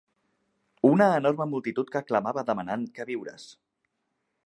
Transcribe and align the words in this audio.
Una 0.91 1.09
enorme 1.17 1.47
multitud 1.53 1.93
que 1.97 2.03
clamava 2.09 2.47
demanant 2.51 2.89
queviures 2.99 3.51